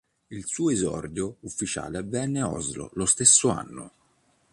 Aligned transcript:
Il 0.29 0.47
suo 0.47 0.71
esordio 0.71 1.35
ufficiale 1.41 1.99
avvenne 1.99 2.39
a 2.39 2.49
Oslo 2.51 2.89
lo 2.95 3.05
stesso 3.05 3.49
anno. 3.49 3.91